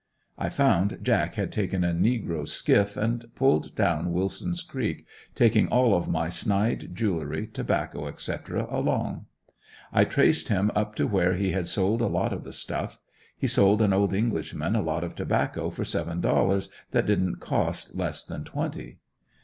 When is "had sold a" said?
11.51-12.07